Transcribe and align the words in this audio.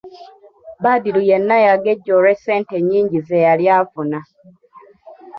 Badru 0.83 1.21
yenna 1.29 1.55
yagejja 1.65 2.11
olw'essente 2.17 2.73
ennyingi 2.79 3.19
ze 3.27 3.37
yali 3.45 3.65
afuna. 3.79 4.19